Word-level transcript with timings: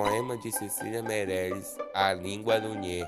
poema 0.00 0.34
de 0.38 0.50
Cecília 0.50 1.02
Meirelles, 1.02 1.76
A 1.92 2.14
Língua 2.14 2.58
do 2.58 2.74
Nhê. 2.74 3.06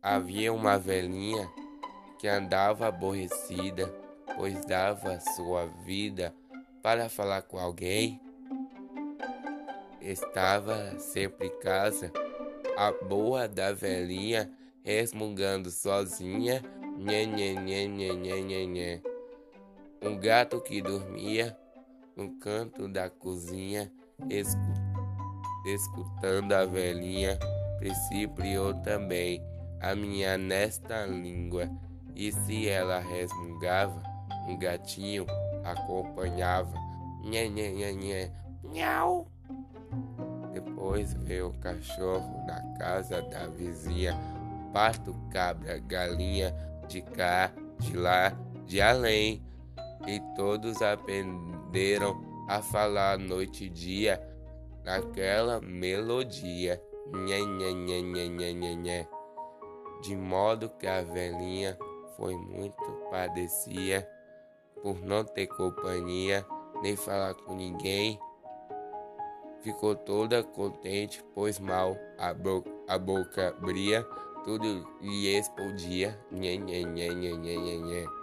Havia 0.00 0.50
uma 0.50 0.78
velhinha 0.78 1.46
que 2.18 2.26
andava 2.26 2.86
aborrecida, 2.86 3.94
pois 4.34 4.64
dava 4.64 5.20
sua 5.20 5.66
vida 5.84 6.34
para 6.82 7.10
falar 7.10 7.42
com 7.42 7.58
alguém. 7.58 8.18
Estava 10.00 10.98
sempre 10.98 11.48
em 11.48 11.58
casa, 11.60 12.10
a 12.78 12.92
boa 12.92 13.46
da 13.46 13.74
velhinha 13.74 14.50
resmungando 14.82 15.70
sozinha, 15.70 16.62
nhê, 16.96 17.26
nhê, 17.26 17.52
nhê, 17.52 17.86
nhê, 17.86 18.40
nhê, 18.40 18.66
nhê. 18.66 19.02
Um 20.00 20.18
gato 20.18 20.62
que 20.62 20.80
dormia 20.80 21.54
no 22.16 22.38
canto 22.38 22.88
da 22.88 23.08
cozinha, 23.08 23.90
escutando 25.64 26.52
a 26.52 26.64
velhinha, 26.64 27.38
principiou 27.78 28.74
também 28.82 29.42
a 29.80 29.94
minha 29.94 30.38
nesta 30.38 31.06
língua. 31.06 31.68
E 32.14 32.30
se 32.30 32.68
ela 32.68 32.98
resmungava, 32.98 34.02
um 34.46 34.58
gatinho 34.58 35.26
acompanhava. 35.64 36.72
Nhê, 37.24 37.48
nhê, 37.48 37.70
nhê, 37.72 37.92
nhê, 37.92 38.30
nhau. 38.72 39.26
Depois 40.52 41.14
veio 41.14 41.48
o 41.48 41.58
cachorro 41.58 42.44
na 42.46 42.60
casa 42.78 43.22
da 43.22 43.46
vizinha, 43.46 44.14
pato, 44.72 45.14
cabra, 45.30 45.78
galinha, 45.78 46.54
de 46.88 47.00
cá, 47.00 47.50
de 47.78 47.96
lá, 47.96 48.32
de 48.66 48.80
além. 48.80 49.42
E 50.06 50.20
todos 50.36 50.82
aprenderam 51.72 52.20
a 52.46 52.60
falar 52.60 53.18
noite 53.18 53.64
e 53.64 53.68
dia 53.70 54.20
naquela 54.84 55.58
melodia. 55.60 56.80
Nhê, 57.14 57.40
nhê, 57.40 57.72
nhê, 57.72 58.02
nhê, 58.02 58.28
nhê, 58.28 58.52
nhê, 58.52 58.74
nhê. 58.74 59.06
De 60.02 60.14
modo 60.14 60.68
que 60.68 60.86
a 60.86 61.02
velhinha 61.02 61.78
foi 62.16 62.36
muito 62.36 62.84
padecia 63.10 64.06
por 64.82 65.00
não 65.00 65.24
ter 65.24 65.46
companhia 65.46 66.44
nem 66.82 66.94
falar 66.94 67.34
com 67.34 67.54
ninguém. 67.54 68.20
Ficou 69.62 69.94
toda 69.94 70.42
contente, 70.42 71.24
pois 71.34 71.58
mal 71.58 71.96
a, 72.18 72.34
bo 72.34 72.64
a 72.88 72.98
boca 72.98 73.48
abria, 73.48 74.02
tudo 74.44 74.86
lhe 75.00 75.38
explodia. 75.38 76.18
Nhê, 76.30 76.58
nhê, 76.58 76.84
nhê, 76.84 77.08
nhê, 77.14 77.32
nhê, 77.34 77.56
nhê, 77.56 77.78
nhê. 77.78 78.21